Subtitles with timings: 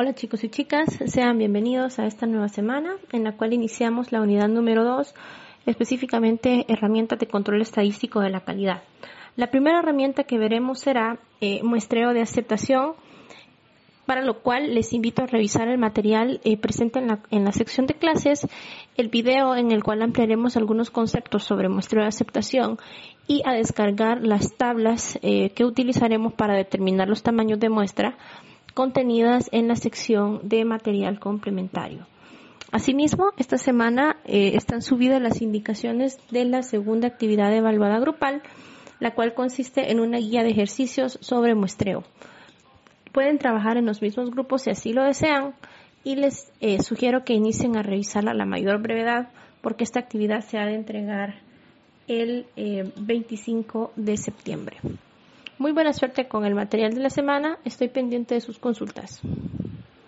[0.00, 4.20] Hola chicos y chicas, sean bienvenidos a esta nueva semana en la cual iniciamos la
[4.20, 5.12] unidad número 2,
[5.66, 8.84] específicamente herramientas de control estadístico de la calidad.
[9.34, 12.92] La primera herramienta que veremos será eh, muestreo de aceptación,
[14.06, 17.50] para lo cual les invito a revisar el material eh, presente en la, en la
[17.50, 18.46] sección de clases,
[18.96, 22.78] el video en el cual ampliaremos algunos conceptos sobre muestreo de aceptación
[23.26, 28.16] y a descargar las tablas eh, que utilizaremos para determinar los tamaños de muestra
[28.78, 32.06] contenidas en la sección de material complementario.
[32.70, 38.40] Asimismo, esta semana eh, están subidas las indicaciones de la segunda actividad evaluada grupal,
[39.00, 42.04] la cual consiste en una guía de ejercicios sobre muestreo.
[43.12, 45.56] Pueden trabajar en los mismos grupos si así lo desean
[46.04, 50.42] y les eh, sugiero que inicien a revisarla a la mayor brevedad porque esta actividad
[50.42, 51.40] se ha de entregar
[52.06, 54.76] el 25 eh, de septiembre.
[55.58, 57.58] Muy buena suerte con el material de la semana.
[57.64, 59.20] Estoy pendiente de sus consultas.